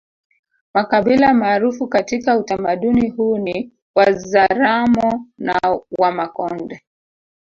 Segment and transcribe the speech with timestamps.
[0.73, 6.81] Makabila maarufu katika utamaduni huu ni Wazaramo na Wamakonde